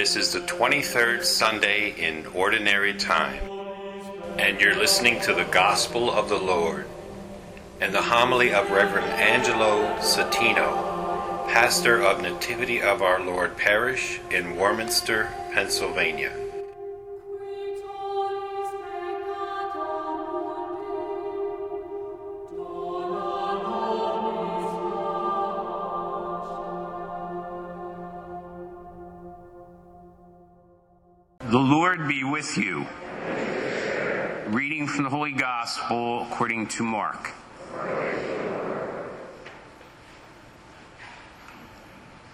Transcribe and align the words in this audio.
This 0.00 0.16
is 0.16 0.32
the 0.32 0.40
23rd 0.40 1.22
Sunday 1.22 1.90
in 1.90 2.24
Ordinary 2.28 2.94
Time, 2.94 3.38
and 4.38 4.58
you're 4.58 4.74
listening 4.74 5.20
to 5.20 5.34
the 5.34 5.44
Gospel 5.44 6.10
of 6.10 6.30
the 6.30 6.38
Lord 6.38 6.86
and 7.82 7.94
the 7.94 8.00
homily 8.00 8.50
of 8.50 8.70
Reverend 8.70 9.12
Angelo 9.12 9.98
Satino, 9.98 11.46
pastor 11.52 12.00
of 12.00 12.22
Nativity 12.22 12.80
of 12.80 13.02
Our 13.02 13.22
Lord 13.22 13.58
Parish 13.58 14.20
in 14.30 14.56
Warminster, 14.56 15.28
Pennsylvania. 15.52 16.32
The 31.50 31.58
Lord 31.58 32.06
be 32.06 32.22
with 32.22 32.56
you. 32.56 32.86
Reading 34.50 34.86
from 34.86 35.02
the 35.02 35.10
Holy 35.10 35.32
Gospel 35.32 36.22
according 36.22 36.68
to 36.68 36.84
Mark. 36.84 37.32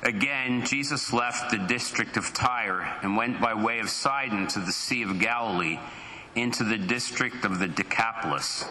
Again, 0.02 0.66
Jesus 0.66 1.14
left 1.14 1.50
the 1.50 1.56
district 1.56 2.18
of 2.18 2.34
Tyre 2.34 2.94
and 3.02 3.16
went 3.16 3.40
by 3.40 3.54
way 3.54 3.78
of 3.78 3.88
Sidon 3.88 4.48
to 4.48 4.58
the 4.58 4.70
Sea 4.70 5.00
of 5.00 5.18
Galilee 5.18 5.78
into 6.34 6.62
the 6.62 6.76
district 6.76 7.46
of 7.46 7.58
the 7.58 7.68
Decapolis. 7.68 8.66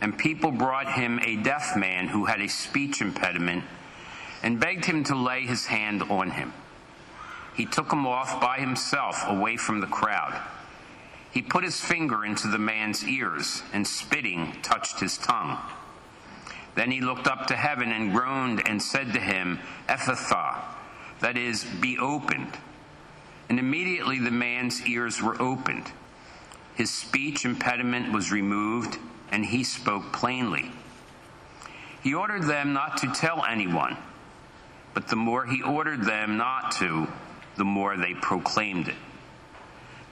And 0.00 0.18
people 0.18 0.50
brought 0.50 0.94
him 0.94 1.20
a 1.22 1.36
deaf 1.36 1.76
man 1.76 2.08
who 2.08 2.24
had 2.24 2.40
a 2.40 2.48
speech 2.48 3.00
impediment 3.00 3.62
and 4.42 4.58
begged 4.58 4.86
him 4.86 5.04
to 5.04 5.14
lay 5.14 5.42
his 5.42 5.66
hand 5.66 6.02
on 6.02 6.32
him. 6.32 6.52
He 7.58 7.66
took 7.66 7.92
him 7.92 8.06
off 8.06 8.40
by 8.40 8.58
himself 8.58 9.24
away 9.26 9.56
from 9.56 9.80
the 9.80 9.88
crowd. 9.88 10.40
He 11.32 11.42
put 11.42 11.64
his 11.64 11.80
finger 11.80 12.24
into 12.24 12.46
the 12.46 12.56
man's 12.56 13.04
ears 13.04 13.64
and 13.72 13.84
spitting 13.84 14.52
touched 14.62 15.00
his 15.00 15.18
tongue. 15.18 15.58
Then 16.76 16.92
he 16.92 17.00
looked 17.00 17.26
up 17.26 17.48
to 17.48 17.56
heaven 17.56 17.90
and 17.90 18.12
groaned 18.12 18.62
and 18.68 18.80
said 18.80 19.12
to 19.12 19.18
him, 19.18 19.58
Ephphatha, 19.88 20.60
that 21.18 21.36
is, 21.36 21.64
be 21.64 21.98
opened. 21.98 22.56
And 23.48 23.58
immediately 23.58 24.20
the 24.20 24.30
man's 24.30 24.86
ears 24.86 25.20
were 25.20 25.42
opened. 25.42 25.90
His 26.76 26.92
speech 26.92 27.44
impediment 27.44 28.12
was 28.12 28.30
removed, 28.30 28.98
and 29.32 29.44
he 29.44 29.64
spoke 29.64 30.12
plainly. 30.12 30.70
He 32.04 32.14
ordered 32.14 32.44
them 32.44 32.72
not 32.72 32.98
to 32.98 33.12
tell 33.12 33.44
anyone, 33.44 33.96
but 34.94 35.08
the 35.08 35.16
more 35.16 35.44
he 35.44 35.60
ordered 35.60 36.04
them 36.04 36.36
not 36.36 36.70
to, 36.76 37.08
the 37.58 37.64
more 37.64 37.96
they 37.96 38.14
proclaimed 38.14 38.88
it. 38.88 38.94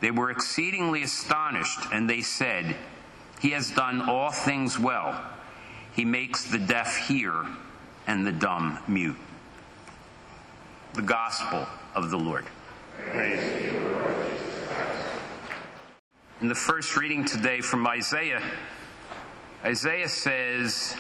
They 0.01 0.11
were 0.11 0.31
exceedingly 0.31 1.03
astonished, 1.03 1.79
and 1.93 2.11
they 2.11 2.21
said, 2.21 2.77
He 3.41 3.51
has 3.51 3.71
done 3.71 4.03
all 4.03 4.31
things 4.31 4.79
well. 4.79 5.19
He 5.95 6.05
makes 6.05 6.45
the 6.45 6.59
deaf 6.59 7.09
hear 7.09 7.47
and 8.07 8.27
the 8.27 8.33
dumb 8.33 8.79
mute. 8.87 9.17
The 10.95 11.03
Gospel 11.03 11.67
of 11.95 12.11
the 12.11 12.19
Lord. 12.19 12.45
In 16.41 16.49
the 16.49 16.55
first 16.55 16.97
reading 16.97 17.25
today 17.25 17.63
from 17.63 17.87
Isaiah, 17.87 18.43
Isaiah 19.65 20.09
says, 20.09 20.95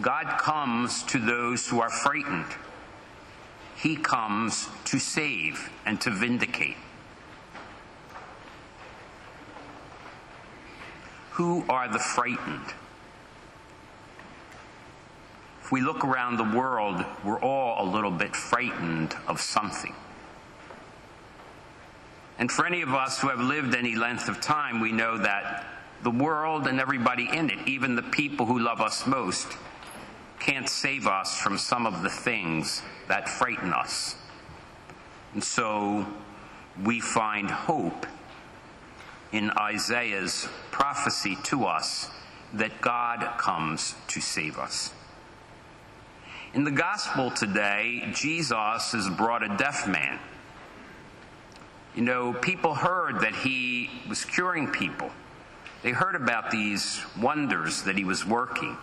God 0.00 0.38
comes 0.38 1.02
to 1.04 1.18
those 1.18 1.68
who 1.68 1.80
are 1.80 1.90
frightened. 1.90 2.46
He 3.82 3.96
comes 3.96 4.68
to 4.84 5.00
save 5.00 5.68
and 5.84 6.00
to 6.02 6.10
vindicate. 6.10 6.76
Who 11.32 11.64
are 11.68 11.88
the 11.88 11.98
frightened? 11.98 12.74
If 15.64 15.72
we 15.72 15.80
look 15.80 16.04
around 16.04 16.36
the 16.36 16.56
world, 16.56 17.04
we're 17.24 17.40
all 17.40 17.84
a 17.84 17.88
little 17.90 18.12
bit 18.12 18.36
frightened 18.36 19.16
of 19.26 19.40
something. 19.40 19.96
And 22.38 22.52
for 22.52 22.64
any 22.64 22.82
of 22.82 22.94
us 22.94 23.18
who 23.18 23.30
have 23.30 23.40
lived 23.40 23.74
any 23.74 23.96
length 23.96 24.28
of 24.28 24.40
time, 24.40 24.78
we 24.78 24.92
know 24.92 25.18
that 25.18 25.66
the 26.04 26.10
world 26.10 26.68
and 26.68 26.78
everybody 26.78 27.28
in 27.32 27.50
it, 27.50 27.58
even 27.66 27.96
the 27.96 28.02
people 28.02 28.46
who 28.46 28.60
love 28.60 28.80
us 28.80 29.08
most, 29.08 29.56
can't 30.42 30.68
save 30.68 31.06
us 31.06 31.38
from 31.38 31.56
some 31.56 31.86
of 31.86 32.02
the 32.02 32.10
things 32.10 32.82
that 33.06 33.28
frighten 33.28 33.72
us. 33.72 34.16
And 35.34 35.42
so 35.42 36.04
we 36.84 37.00
find 37.00 37.48
hope 37.48 38.06
in 39.30 39.50
Isaiah's 39.50 40.48
prophecy 40.72 41.38
to 41.44 41.64
us 41.64 42.10
that 42.54 42.80
God 42.80 43.38
comes 43.38 43.94
to 44.08 44.20
save 44.20 44.58
us. 44.58 44.92
In 46.54 46.64
the 46.64 46.70
gospel 46.70 47.30
today, 47.30 48.10
Jesus 48.12 48.92
has 48.92 49.08
brought 49.08 49.42
a 49.42 49.56
deaf 49.56 49.86
man. 49.86 50.18
You 51.94 52.02
know, 52.02 52.32
people 52.32 52.74
heard 52.74 53.20
that 53.20 53.34
he 53.34 53.90
was 54.08 54.24
curing 54.24 54.66
people. 54.66 55.10
They 55.82 55.92
heard 55.92 56.16
about 56.16 56.50
these 56.50 57.00
wonders 57.20 57.82
that 57.84 57.96
he 57.96 58.04
was 58.04 58.26
working. 58.26 58.76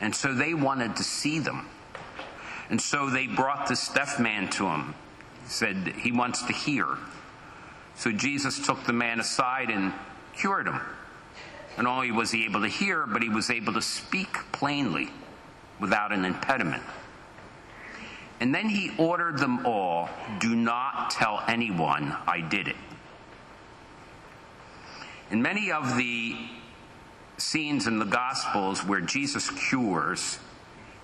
And 0.00 0.14
so 0.14 0.34
they 0.34 0.54
wanted 0.54 0.96
to 0.96 1.04
see 1.04 1.38
them. 1.38 1.68
And 2.68 2.80
so 2.80 3.08
they 3.08 3.26
brought 3.26 3.68
this 3.68 3.88
deaf 3.88 4.18
man 4.18 4.48
to 4.50 4.66
him. 4.66 4.94
He 5.44 5.50
said 5.50 5.94
he 5.98 6.12
wants 6.12 6.42
to 6.42 6.52
hear. 6.52 6.86
So 7.94 8.12
Jesus 8.12 8.64
took 8.64 8.84
the 8.84 8.92
man 8.92 9.20
aside 9.20 9.70
and 9.70 9.92
cured 10.34 10.66
him. 10.66 10.80
And 11.78 11.86
only 11.86 12.10
was 12.10 12.30
he 12.30 12.44
able 12.44 12.62
to 12.62 12.68
hear, 12.68 13.06
but 13.06 13.22
he 13.22 13.28
was 13.28 13.50
able 13.50 13.72
to 13.74 13.82
speak 13.82 14.32
plainly 14.52 15.10
without 15.78 16.12
an 16.12 16.24
impediment. 16.24 16.82
And 18.40 18.54
then 18.54 18.68
he 18.68 18.92
ordered 18.98 19.38
them 19.38 19.64
all 19.64 20.08
do 20.40 20.54
not 20.54 21.10
tell 21.10 21.42
anyone 21.48 22.14
I 22.26 22.40
did 22.40 22.68
it. 22.68 22.76
And 25.30 25.42
many 25.42 25.70
of 25.72 25.96
the 25.96 26.36
scenes 27.38 27.86
in 27.86 27.98
the 27.98 28.04
Gospels 28.04 28.84
where 28.84 29.00
Jesus 29.00 29.50
cures, 29.50 30.38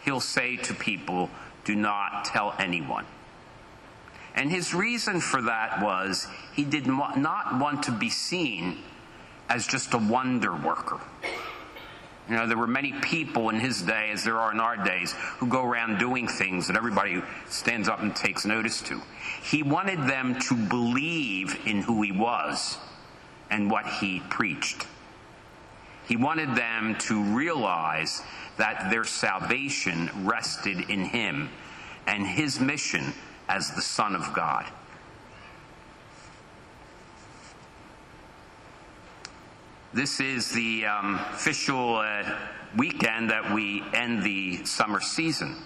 he'll 0.04 0.20
say 0.20 0.56
to 0.58 0.74
people, 0.74 1.30
Do 1.64 1.74
not 1.74 2.24
tell 2.24 2.54
anyone. 2.58 3.06
And 4.34 4.50
his 4.50 4.72
reason 4.72 5.20
for 5.20 5.42
that 5.42 5.82
was 5.82 6.26
he 6.54 6.64
did 6.64 6.86
not 6.86 7.58
want 7.58 7.82
to 7.84 7.92
be 7.92 8.08
seen 8.08 8.78
as 9.48 9.66
just 9.66 9.92
a 9.92 9.98
wonder 9.98 10.54
worker. 10.54 11.00
You 12.28 12.36
know, 12.36 12.46
there 12.46 12.56
were 12.56 12.68
many 12.68 12.92
people 12.92 13.50
in 13.50 13.58
his 13.58 13.82
day, 13.82 14.10
as 14.12 14.24
there 14.24 14.38
are 14.38 14.52
in 14.52 14.60
our 14.60 14.76
days, 14.76 15.12
who 15.38 15.48
go 15.48 15.64
around 15.64 15.98
doing 15.98 16.28
things 16.28 16.68
that 16.68 16.76
everybody 16.76 17.20
stands 17.48 17.88
up 17.88 18.00
and 18.00 18.14
takes 18.14 18.46
notice 18.46 18.80
to. 18.82 19.02
He 19.42 19.62
wanted 19.62 19.98
them 20.08 20.38
to 20.48 20.54
believe 20.54 21.58
in 21.66 21.82
who 21.82 22.00
he 22.00 22.12
was 22.12 22.78
and 23.50 23.70
what 23.70 23.86
he 23.86 24.20
preached. 24.30 24.86
He 26.12 26.16
wanted 26.16 26.54
them 26.54 26.94
to 27.06 27.22
realize 27.22 28.20
that 28.58 28.90
their 28.90 29.04
salvation 29.04 30.10
rested 30.24 30.90
in 30.90 31.06
him 31.06 31.48
and 32.06 32.26
his 32.26 32.60
mission 32.60 33.14
as 33.48 33.70
the 33.70 33.80
Son 33.80 34.14
of 34.14 34.34
God. 34.34 34.66
This 39.94 40.20
is 40.20 40.52
the 40.52 40.84
um, 40.84 41.14
official 41.32 41.96
uh, 41.96 42.24
weekend 42.76 43.30
that 43.30 43.54
we 43.54 43.82
end 43.94 44.22
the 44.22 44.66
summer 44.66 45.00
season. 45.00 45.56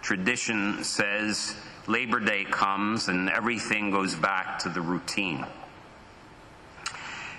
Tradition 0.00 0.84
says 0.84 1.56
Labor 1.88 2.20
Day 2.20 2.44
comes 2.44 3.08
and 3.08 3.28
everything 3.28 3.90
goes 3.90 4.14
back 4.14 4.60
to 4.60 4.68
the 4.68 4.80
routine. 4.80 5.44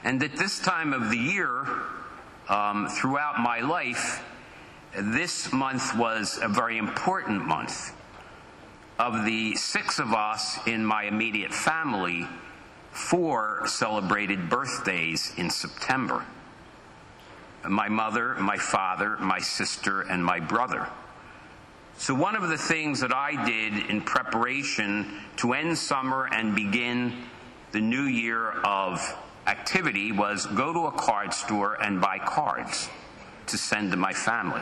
And 0.03 0.21
at 0.21 0.35
this 0.35 0.59
time 0.59 0.91
of 0.91 1.09
the 1.09 1.17
year, 1.17 1.65
um, 2.49 2.87
throughout 2.87 3.39
my 3.39 3.59
life, 3.59 4.23
this 4.97 5.51
month 5.51 5.95
was 5.95 6.39
a 6.41 6.47
very 6.47 6.77
important 6.77 7.45
month. 7.45 7.93
Of 8.99 9.25
the 9.25 9.55
six 9.55 9.99
of 9.99 10.13
us 10.13 10.57
in 10.65 10.83
my 10.83 11.03
immediate 11.03 11.53
family, 11.53 12.27
four 12.91 13.63
celebrated 13.67 14.49
birthdays 14.49 15.33
in 15.37 15.49
September 15.49 16.25
my 17.69 17.89
mother, 17.89 18.35
my 18.35 18.57
father, 18.57 19.17
my 19.17 19.39
sister, 19.39 20.01
and 20.01 20.23
my 20.23 20.39
brother. 20.39 20.87
So, 21.97 22.13
one 22.13 22.35
of 22.35 22.47
the 22.49 22.57
things 22.57 22.99
that 22.99 23.13
I 23.13 23.43
did 23.45 23.89
in 23.89 24.01
preparation 24.01 25.19
to 25.37 25.53
end 25.53 25.77
summer 25.77 26.29
and 26.31 26.55
begin 26.55 27.23
the 27.71 27.81
new 27.81 28.03
year 28.03 28.51
of 28.63 29.01
activity 29.47 30.11
was 30.11 30.45
go 30.45 30.73
to 30.73 30.85
a 30.87 30.91
card 30.91 31.33
store 31.33 31.81
and 31.81 31.99
buy 32.01 32.19
cards 32.19 32.89
to 33.47 33.57
send 33.57 33.91
to 33.91 33.97
my 33.97 34.13
family. 34.13 34.61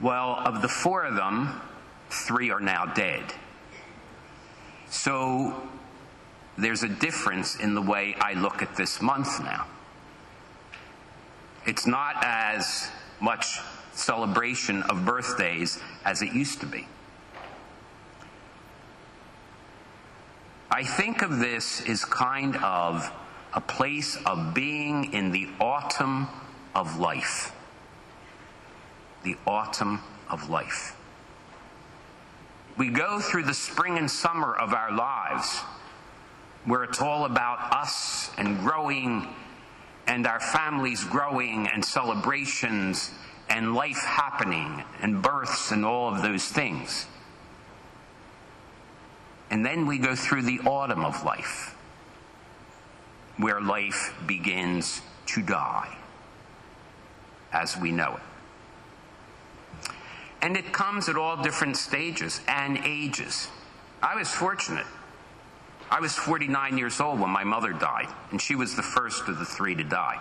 Well, 0.00 0.42
of 0.44 0.60
the 0.60 0.68
four 0.68 1.04
of 1.04 1.14
them, 1.14 1.60
three 2.10 2.50
are 2.50 2.60
now 2.60 2.86
dead. 2.86 3.22
So 4.88 5.68
there's 6.58 6.82
a 6.82 6.88
difference 6.88 7.56
in 7.56 7.74
the 7.74 7.82
way 7.82 8.14
I 8.20 8.34
look 8.34 8.62
at 8.62 8.76
this 8.76 9.00
month 9.00 9.40
now. 9.42 9.66
It's 11.66 11.86
not 11.86 12.16
as 12.22 12.90
much 13.20 13.58
celebration 13.92 14.82
of 14.84 15.04
birthdays 15.04 15.80
as 16.04 16.22
it 16.22 16.32
used 16.32 16.60
to 16.60 16.66
be. 16.66 16.86
I 20.76 20.84
think 20.84 21.22
of 21.22 21.38
this 21.38 21.80
as 21.88 22.04
kind 22.04 22.54
of 22.56 23.10
a 23.54 23.62
place 23.62 24.18
of 24.26 24.52
being 24.52 25.14
in 25.14 25.32
the 25.32 25.48
autumn 25.58 26.28
of 26.74 26.98
life. 26.98 27.50
The 29.22 29.36
autumn 29.46 30.02
of 30.28 30.50
life. 30.50 30.94
We 32.76 32.90
go 32.90 33.20
through 33.20 33.44
the 33.44 33.54
spring 33.54 33.96
and 33.96 34.10
summer 34.10 34.54
of 34.54 34.74
our 34.74 34.92
lives 34.92 35.60
where 36.66 36.84
it's 36.84 37.00
all 37.00 37.24
about 37.24 37.72
us 37.74 38.30
and 38.36 38.58
growing 38.58 39.34
and 40.06 40.26
our 40.26 40.40
families 40.40 41.02
growing 41.04 41.68
and 41.68 41.82
celebrations 41.82 43.12
and 43.48 43.74
life 43.74 44.04
happening 44.04 44.84
and 45.00 45.22
births 45.22 45.72
and 45.72 45.86
all 45.86 46.14
of 46.14 46.20
those 46.20 46.44
things. 46.44 47.06
And 49.50 49.64
then 49.64 49.86
we 49.86 49.98
go 49.98 50.14
through 50.14 50.42
the 50.42 50.60
autumn 50.60 51.04
of 51.04 51.24
life, 51.24 51.76
where 53.36 53.60
life 53.60 54.14
begins 54.26 55.00
to 55.26 55.42
die 55.42 55.96
as 57.52 57.76
we 57.76 57.92
know 57.92 58.16
it. 58.16 59.90
And 60.42 60.56
it 60.56 60.72
comes 60.72 61.08
at 61.08 61.16
all 61.16 61.42
different 61.42 61.76
stages 61.76 62.40
and 62.46 62.78
ages. 62.84 63.48
I 64.02 64.16
was 64.16 64.28
fortunate. 64.28 64.86
I 65.90 66.00
was 66.00 66.14
49 66.14 66.78
years 66.78 67.00
old 67.00 67.20
when 67.20 67.30
my 67.30 67.44
mother 67.44 67.72
died, 67.72 68.08
and 68.30 68.42
she 68.42 68.54
was 68.54 68.74
the 68.74 68.82
first 68.82 69.28
of 69.28 69.38
the 69.38 69.44
three 69.44 69.74
to 69.76 69.84
die. 69.84 70.20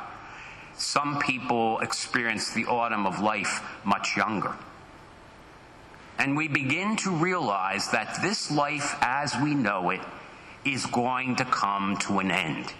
Some 0.77 1.19
people 1.19 1.79
experience 1.79 2.51
the 2.51 2.65
autumn 2.65 3.05
of 3.05 3.19
life 3.19 3.61
much 3.83 4.15
younger. 4.15 4.55
And 6.17 6.37
we 6.37 6.47
begin 6.47 6.95
to 6.97 7.11
realize 7.11 7.91
that 7.91 8.21
this 8.21 8.49
life 8.49 8.95
as 9.01 9.35
we 9.41 9.53
know 9.53 9.89
it 9.89 10.01
is 10.63 10.85
going 10.85 11.35
to 11.37 11.45
come 11.45 11.97
to 11.97 12.19
an 12.19 12.31
end. 12.31 12.73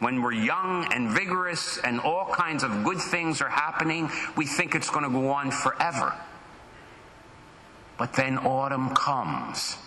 When 0.00 0.20
we're 0.20 0.32
young 0.32 0.92
and 0.92 1.10
vigorous 1.10 1.78
and 1.78 2.00
all 2.00 2.26
kinds 2.26 2.62
of 2.62 2.84
good 2.84 2.98
things 2.98 3.40
are 3.40 3.48
happening, 3.48 4.10
we 4.36 4.46
think 4.46 4.74
it's 4.74 4.90
going 4.90 5.04
to 5.04 5.10
go 5.10 5.30
on 5.30 5.50
forever. 5.50 6.14
But 7.96 8.12
then 8.12 8.38
autumn 8.38 8.94
comes 8.94 9.78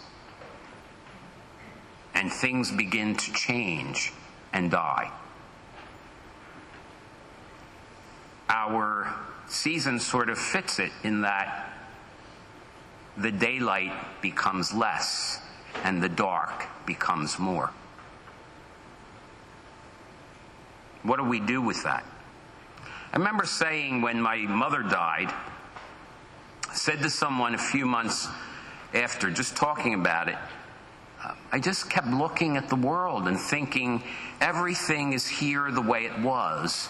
and 2.16 2.31
things 2.31 2.72
begin 2.72 3.16
to 3.16 3.34
change 3.34 4.12
and 4.51 4.72
die. 4.72 5.12
Our 8.50 9.13
season 9.48 10.00
sort 10.00 10.30
of 10.30 10.40
fits 10.40 10.80
it 10.80 10.92
in 11.04 11.22
that 11.22 11.69
the 13.21 13.31
daylight 13.31 13.92
becomes 14.21 14.74
less 14.74 15.42
and 15.83 16.01
the 16.01 16.10
dark 16.10 16.66
becomes 16.86 17.38
more. 17.38 17.71
What 21.04 21.18
do 21.18 21.24
we 21.24 21.39
do 21.39 21.62
with 21.62 21.83
that? 21.83 22.06
I 23.12 23.18
remember 23.18 23.45
saying 23.45 24.01
when 24.01 24.21
my 24.21 24.38
mother 24.38 24.83
died, 24.83 25.33
said 26.74 27.00
to 27.00 27.10
someone 27.10 27.56
a 27.56 27.60
few 27.60 27.86
months 27.86 28.27
after, 28.94 29.31
just 29.31 29.56
talking 29.56 29.94
about 29.94 30.27
it, 30.27 30.38
I 31.51 31.60
just 31.60 31.89
kept 31.89 32.07
looking 32.07 32.57
at 32.57 32.69
the 32.69 32.75
world 32.75 33.27
and 33.27 33.39
thinking 33.39 34.04
everything 34.39 35.13
is 35.13 35.27
here 35.27 35.72
the 35.72 35.81
way 35.81 36.06
it 36.06 36.19
was, 36.19 36.89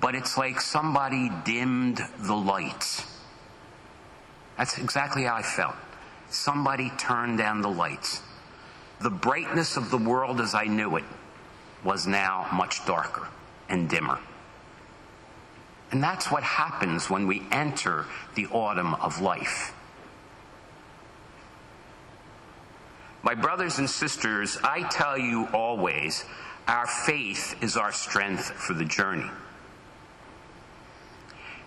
but 0.00 0.14
it's 0.14 0.38
like 0.38 0.60
somebody 0.60 1.30
dimmed 1.44 2.00
the 2.20 2.34
lights. 2.34 3.11
That's 4.62 4.78
exactly 4.78 5.24
how 5.24 5.34
I 5.34 5.42
felt. 5.42 5.74
Somebody 6.30 6.92
turned 6.96 7.36
down 7.36 7.62
the 7.62 7.68
lights. 7.68 8.22
The 9.00 9.10
brightness 9.10 9.76
of 9.76 9.90
the 9.90 9.98
world 9.98 10.40
as 10.40 10.54
I 10.54 10.66
knew 10.66 10.94
it 10.98 11.04
was 11.82 12.06
now 12.06 12.46
much 12.52 12.86
darker 12.86 13.26
and 13.68 13.90
dimmer. 13.90 14.20
And 15.90 16.00
that's 16.00 16.30
what 16.30 16.44
happens 16.44 17.10
when 17.10 17.26
we 17.26 17.42
enter 17.50 18.06
the 18.36 18.46
autumn 18.52 18.94
of 18.94 19.20
life. 19.20 19.74
My 23.24 23.34
brothers 23.34 23.80
and 23.80 23.90
sisters, 23.90 24.58
I 24.62 24.88
tell 24.90 25.18
you 25.18 25.48
always, 25.52 26.24
our 26.68 26.86
faith 26.86 27.60
is 27.64 27.76
our 27.76 27.90
strength 27.90 28.52
for 28.52 28.74
the 28.74 28.84
journey. 28.84 29.28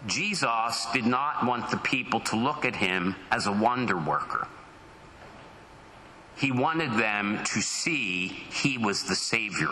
Jesus 0.07 0.87
did 0.93 1.05
not 1.05 1.45
want 1.45 1.71
the 1.71 1.77
people 1.77 2.19
to 2.21 2.35
look 2.35 2.65
at 2.65 2.75
him 2.75 3.15
as 3.31 3.47
a 3.47 3.51
wonder 3.51 3.97
worker. 3.97 4.47
He 6.37 6.51
wanted 6.51 6.93
them 6.93 7.43
to 7.45 7.61
see 7.61 8.27
he 8.27 8.77
was 8.77 9.03
the 9.03 9.15
Savior 9.15 9.69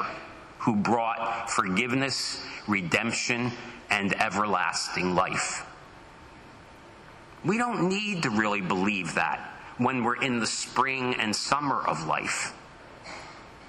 who 0.59 0.75
brought 0.75 1.49
forgiveness, 1.49 2.41
redemption, 2.67 3.51
and 3.89 4.13
everlasting 4.19 5.13
life. 5.13 5.65
We 7.43 7.57
don't 7.57 7.89
need 7.89 8.23
to 8.23 8.29
really 8.29 8.61
believe 8.61 9.15
that 9.15 9.39
when 9.77 10.03
we're 10.03 10.21
in 10.21 10.39
the 10.39 10.47
spring 10.47 11.15
and 11.15 11.35
summer 11.35 11.81
of 11.81 12.07
life. 12.07 12.53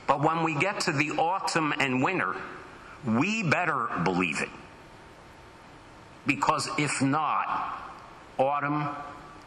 But 0.06 0.20
when 0.20 0.44
we 0.44 0.54
get 0.54 0.80
to 0.80 0.92
the 0.92 1.10
autumn 1.12 1.74
and 1.78 2.02
winter, 2.02 2.36
we 3.04 3.42
better 3.42 3.88
believe 4.04 4.40
it. 4.40 4.50
Because 6.26 6.68
if 6.78 7.02
not, 7.02 7.80
autumn 8.38 8.88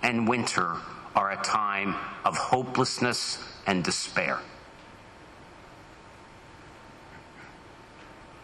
and 0.03 0.27
winter 0.27 0.75
are 1.15 1.31
a 1.31 1.44
time 1.44 1.95
of 2.24 2.38
hopelessness 2.38 3.39
and 3.65 3.84
despair. 3.84 4.39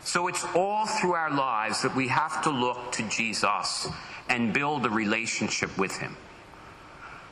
So 0.04 0.28
it's 0.28 0.46
all 0.56 0.86
through 0.86 1.13
our 1.13 1.32
lives 1.32 1.82
that 1.82 1.96
we 1.96 2.08
have 2.10 2.44
to 2.44 2.50
look 2.50 2.92
to 2.94 3.04
Jesus 3.10 3.88
and 4.30 4.54
build 4.54 4.86
a 4.86 4.90
relationship 4.90 5.78
with 5.78 5.96
Him. 5.98 6.18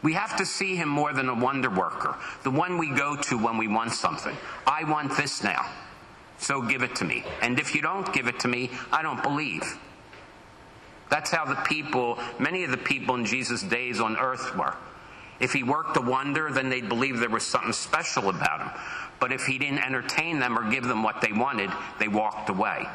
We 0.04 0.14
have 0.14 0.38
to 0.38 0.46
see 0.46 0.76
Him 0.76 0.90
more 0.90 1.14
than 1.14 1.30
a 1.30 1.36
wonder 1.36 1.70
worker, 1.70 2.16
the 2.44 2.52
one 2.52 2.78
we 2.78 2.90
go 2.90 3.16
to 3.16 3.38
when 3.38 3.58
we 3.58 3.68
want 3.68 3.92
something. 3.92 4.36
I 4.66 4.84
want 4.86 5.16
this 5.18 5.44
now, 5.44 5.70
so 6.38 6.62
give 6.62 6.82
it 6.82 6.96
to 6.96 7.06
me. 7.06 7.24
And 7.42 7.60
if 7.60 7.76
you 7.76 7.82
don't 7.82 8.12
give 8.14 8.28
it 8.28 8.40
to 8.40 8.48
me, 8.48 8.72
I 8.92 9.02
don't 9.02 9.22
believe. 9.22 9.64
That's 11.12 11.30
how 11.30 11.44
the 11.44 11.56
people, 11.56 12.18
many 12.40 12.64
of 12.64 12.72
the 12.72 12.78
people 12.78 13.16
in 13.16 13.26
Jesus' 13.26 13.62
days 13.62 14.00
on 14.00 14.18
earth 14.18 14.56
were. 14.56 14.74
If 15.42 15.52
he 15.52 15.62
worked 15.62 15.98
a 15.98 16.02
wonder, 16.02 16.50
then 16.52 16.70
they'd 16.70 16.88
believe 16.88 17.20
there 17.20 17.30
was 17.30 17.46
something 17.46 17.74
special 17.74 18.30
about 18.30 18.62
him. 18.62 18.70
But 19.20 19.34
if 19.34 19.46
he 19.46 19.58
didn't 19.58 19.86
entertain 19.86 20.40
them 20.40 20.58
or 20.58 20.72
give 20.72 20.86
them 20.86 21.04
what 21.04 21.20
they 21.20 21.34
wanted, 21.34 21.70
they 22.00 22.08
walked 22.08 22.50
away. 22.50 22.88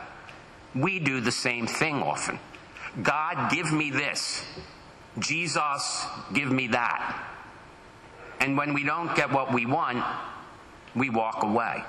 We 0.74 0.98
do 0.98 1.20
the 1.20 1.30
same 1.30 1.66
thing 1.66 2.02
often. 2.02 2.38
God, 3.02 3.50
give 3.52 3.70
me 3.70 3.90
this. 3.90 4.42
Jesus, 5.18 6.06
give 6.32 6.50
me 6.50 6.68
that. 6.68 7.22
And 8.40 8.56
when 8.56 8.72
we 8.72 8.82
don't 8.82 9.14
get 9.14 9.30
what 9.30 9.52
we 9.52 9.66
want, 9.66 10.02
we 10.94 11.10
walk 11.10 11.42
away. 11.42 11.84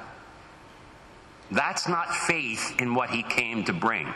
That's 1.52 1.88
not 1.88 2.14
faith 2.14 2.76
in 2.80 2.94
what 2.96 3.12
he 3.12 3.24
came 3.24 3.64
to 3.64 3.74
bring. 3.74 4.14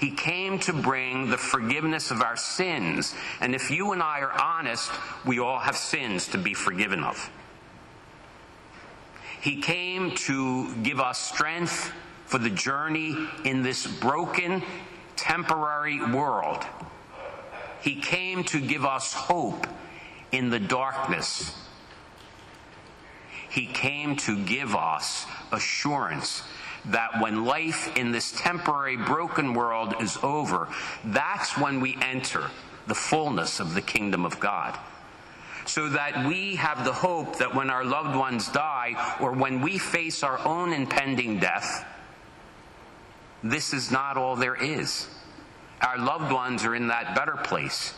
He 0.00 0.10
came 0.10 0.58
to 0.60 0.72
bring 0.72 1.28
the 1.28 1.36
forgiveness 1.36 2.10
of 2.10 2.22
our 2.22 2.36
sins. 2.36 3.14
And 3.38 3.54
if 3.54 3.70
you 3.70 3.92
and 3.92 4.02
I 4.02 4.20
are 4.20 4.32
honest, 4.32 4.90
we 5.26 5.38
all 5.38 5.58
have 5.58 5.76
sins 5.76 6.28
to 6.28 6.38
be 6.38 6.54
forgiven 6.54 7.04
of. 7.04 7.30
He 9.42 9.60
came 9.60 10.12
to 10.12 10.74
give 10.76 11.00
us 11.00 11.18
strength 11.18 11.92
for 12.24 12.38
the 12.38 12.48
journey 12.48 13.14
in 13.44 13.62
this 13.62 13.86
broken, 13.86 14.62
temporary 15.16 16.00
world. 16.12 16.64
He 17.82 17.96
came 17.96 18.42
to 18.44 18.60
give 18.60 18.86
us 18.86 19.12
hope 19.12 19.66
in 20.32 20.48
the 20.48 20.60
darkness. 20.60 21.54
He 23.50 23.66
came 23.66 24.16
to 24.16 24.42
give 24.44 24.74
us 24.74 25.26
assurance 25.52 26.42
that 26.86 27.20
when 27.20 27.44
life 27.44 27.96
in 27.96 28.12
this 28.12 28.32
temporary 28.32 28.96
broken 28.96 29.54
world 29.54 29.94
is 30.00 30.18
over, 30.22 30.68
that's 31.04 31.56
when 31.56 31.80
we 31.80 31.96
enter 32.00 32.50
the 32.86 32.94
fullness 32.94 33.60
of 33.60 33.74
the 33.74 33.82
kingdom 33.82 34.24
of 34.24 34.40
God. 34.40 34.78
So 35.66 35.88
that 35.90 36.26
we 36.26 36.56
have 36.56 36.84
the 36.84 36.92
hope 36.92 37.36
that 37.36 37.54
when 37.54 37.70
our 37.70 37.84
loved 37.84 38.16
ones 38.16 38.48
die 38.48 39.16
or 39.20 39.32
when 39.32 39.60
we 39.60 39.78
face 39.78 40.22
our 40.22 40.38
own 40.46 40.72
impending 40.72 41.38
death, 41.38 41.86
this 43.42 43.72
is 43.72 43.90
not 43.90 44.16
all 44.16 44.36
there 44.36 44.56
is. 44.56 45.08
Our 45.80 45.98
loved 45.98 46.32
ones 46.32 46.64
are 46.64 46.74
in 46.74 46.88
that 46.88 47.14
better 47.14 47.36
place 47.36 47.94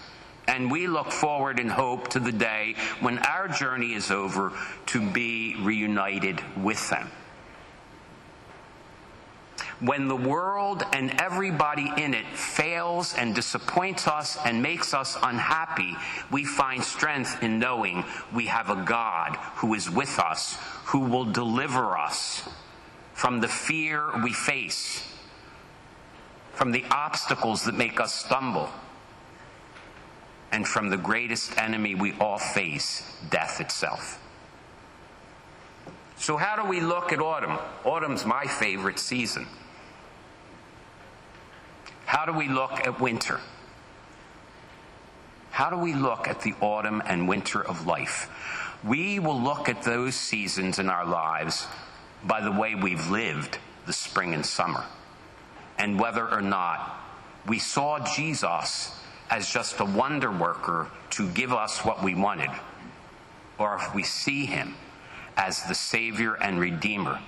and 0.48 0.70
we 0.70 0.86
look 0.86 1.10
forward 1.10 1.58
in 1.58 1.68
hope 1.68 2.08
to 2.08 2.20
the 2.20 2.32
day 2.32 2.74
when 3.00 3.18
our 3.18 3.48
journey 3.48 3.94
is 3.94 4.10
over 4.10 4.52
to 4.86 5.10
be 5.10 5.56
reunited 5.60 6.40
with 6.56 6.90
them. 6.90 7.08
When 9.82 10.06
the 10.06 10.14
world 10.14 10.84
and 10.92 11.10
everybody 11.20 11.90
in 11.96 12.14
it 12.14 12.26
fails 12.28 13.14
and 13.14 13.34
disappoints 13.34 14.06
us 14.06 14.38
and 14.44 14.62
makes 14.62 14.94
us 14.94 15.18
unhappy, 15.20 15.96
we 16.30 16.44
find 16.44 16.84
strength 16.84 17.42
in 17.42 17.58
knowing 17.58 18.04
we 18.32 18.46
have 18.46 18.70
a 18.70 18.84
God 18.84 19.34
who 19.56 19.74
is 19.74 19.90
with 19.90 20.20
us, 20.20 20.56
who 20.84 21.00
will 21.00 21.24
deliver 21.24 21.98
us 21.98 22.48
from 23.12 23.40
the 23.40 23.48
fear 23.48 24.12
we 24.22 24.32
face, 24.32 25.04
from 26.52 26.70
the 26.70 26.84
obstacles 26.92 27.64
that 27.64 27.74
make 27.74 27.98
us 27.98 28.14
stumble, 28.14 28.68
and 30.52 30.64
from 30.64 30.90
the 30.90 30.96
greatest 30.96 31.58
enemy 31.58 31.96
we 31.96 32.12
all 32.20 32.38
face, 32.38 33.02
death 33.30 33.60
itself. 33.60 34.20
So, 36.18 36.36
how 36.36 36.54
do 36.54 36.68
we 36.68 36.80
look 36.80 37.12
at 37.12 37.18
autumn? 37.18 37.58
Autumn's 37.84 38.24
my 38.24 38.46
favorite 38.46 39.00
season. 39.00 39.48
How 42.12 42.26
do 42.26 42.32
we 42.34 42.46
look 42.46 42.86
at 42.86 43.00
winter? 43.00 43.40
How 45.50 45.70
do 45.70 45.78
we 45.78 45.94
look 45.94 46.28
at 46.28 46.42
the 46.42 46.52
autumn 46.60 47.02
and 47.06 47.26
winter 47.26 47.66
of 47.66 47.86
life? 47.86 48.28
We 48.84 49.18
will 49.18 49.40
look 49.40 49.70
at 49.70 49.82
those 49.82 50.14
seasons 50.14 50.78
in 50.78 50.90
our 50.90 51.06
lives 51.06 51.66
by 52.22 52.42
the 52.42 52.52
way 52.52 52.74
we've 52.74 53.08
lived 53.10 53.56
the 53.86 53.94
spring 53.94 54.34
and 54.34 54.44
summer, 54.44 54.84
and 55.78 55.98
whether 55.98 56.30
or 56.30 56.42
not 56.42 57.00
we 57.46 57.58
saw 57.58 57.98
Jesus 58.14 58.94
as 59.30 59.48
just 59.48 59.80
a 59.80 59.84
wonder 59.86 60.30
worker 60.30 60.88
to 61.12 61.30
give 61.30 61.50
us 61.50 61.82
what 61.82 62.02
we 62.02 62.14
wanted, 62.14 62.50
or 63.56 63.76
if 63.76 63.94
we 63.94 64.02
see 64.02 64.44
him 64.44 64.74
as 65.38 65.62
the 65.62 65.74
Savior 65.74 66.34
and 66.34 66.60
Redeemer, 66.60 67.20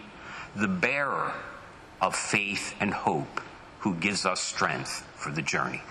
the 0.55 0.69
bearer 0.69 1.33
of 2.03 2.15
faith 2.15 2.75
and 2.81 2.93
hope 2.93 3.41
who 3.85 3.95
gives 3.97 4.25
us 4.25 4.41
strength 4.41 5.07
for 5.15 5.31
the 5.31 5.43
journey. 5.43 5.83